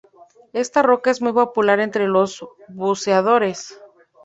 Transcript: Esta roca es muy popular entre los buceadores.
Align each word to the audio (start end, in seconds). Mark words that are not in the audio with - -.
Esta 0.53 0.81
roca 0.81 1.11
es 1.11 1.21
muy 1.21 1.31
popular 1.31 1.79
entre 1.79 2.07
los 2.07 2.43
buceadores. 2.69 3.79